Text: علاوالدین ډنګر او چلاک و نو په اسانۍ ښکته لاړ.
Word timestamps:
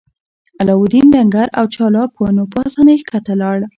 علاوالدین 0.61 1.05
ډنګر 1.13 1.47
او 1.59 1.65
چلاک 1.73 2.11
و 2.17 2.23
نو 2.37 2.43
په 2.51 2.59
اسانۍ 2.67 2.95
ښکته 3.01 3.33
لاړ. 3.41 3.57